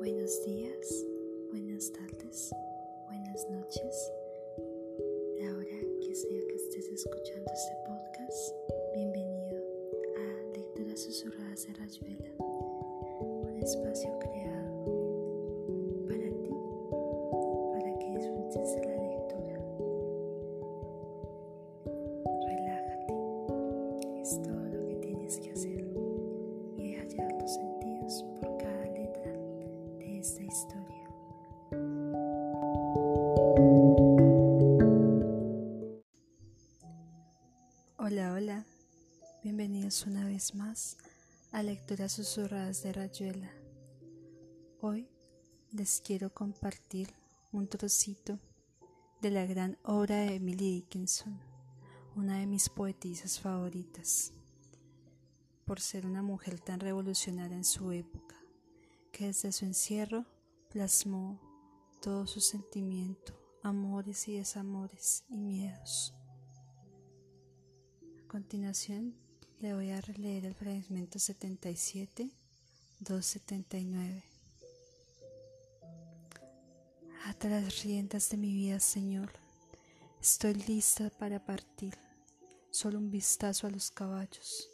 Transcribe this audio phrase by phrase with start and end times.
[0.00, 1.04] Buenos días,
[1.50, 2.50] buenas tardes,
[3.04, 4.10] buenas noches.
[5.38, 8.54] La hora que sea que estés escuchando este podcast,
[8.94, 9.62] bienvenido
[10.16, 14.29] a Lecturas Susurradas de Rayuela, un espacio que
[30.20, 31.08] esta historia.
[37.96, 38.66] Hola, hola,
[39.42, 40.98] bienvenidos una vez más
[41.52, 43.50] a Lecturas Susurradas de Rayuela.
[44.82, 45.08] Hoy
[45.72, 47.08] les quiero compartir
[47.50, 48.38] un trocito
[49.22, 51.40] de la gran obra de Emily Dickinson,
[52.14, 54.34] una de mis poetisas favoritas,
[55.64, 58.39] por ser una mujer tan revolucionaria en su época
[59.26, 60.24] desde su encierro
[60.70, 61.40] plasmó
[62.00, 66.14] todo su sentimiento, amores y desamores y miedos
[68.18, 69.14] a continuación,
[69.60, 72.30] le voy a releer el fragmento 77,
[73.00, 74.22] 279.
[77.26, 79.32] Ata las riendas de mi vida, Señor.
[80.20, 81.94] Estoy lista para partir.
[82.70, 84.70] Solo un vistazo a los caballos.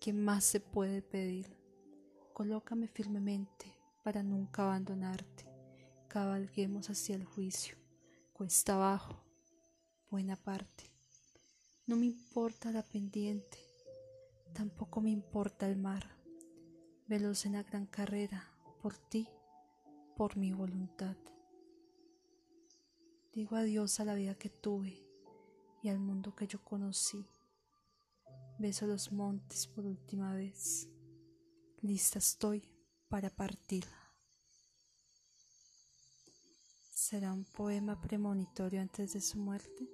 [0.00, 1.63] ¿Qué más se puede pedir?
[2.34, 5.46] Colócame firmemente para nunca abandonarte.
[6.08, 7.76] Cabalguemos hacia el juicio.
[8.32, 9.22] Cuesta abajo.
[10.10, 10.90] Buena parte.
[11.86, 13.58] No me importa la pendiente,
[14.52, 16.10] tampoco me importa el mar.
[17.06, 18.50] Veloz en la gran carrera,
[18.82, 19.28] por ti,
[20.16, 21.16] por mi voluntad.
[23.32, 25.06] Digo adiós a la vida que tuve
[25.84, 27.24] y al mundo que yo conocí.
[28.58, 30.88] Beso los montes por última vez.
[31.84, 32.66] Lista estoy
[33.10, 33.84] para partir.
[36.94, 39.86] ¿Será un poema premonitorio antes de su muerte?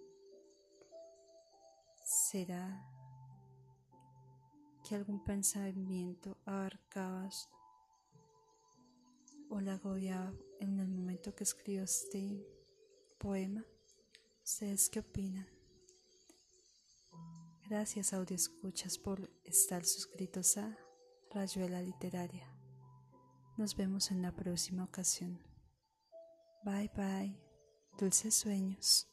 [2.04, 2.88] ¿Será
[4.88, 7.48] que algún pensamiento abarcabas
[9.48, 12.46] o la agobiaba en el momento que escribió este
[13.18, 13.64] poema?
[14.44, 15.48] ¿Ustedes qué opinan?
[17.68, 20.78] Gracias audio escuchas por estar suscritos a
[21.32, 22.46] Rayuela Literaria.
[23.56, 25.38] Nos vemos en la próxima ocasión.
[26.64, 27.38] Bye bye.
[27.98, 29.08] Dulces sueños.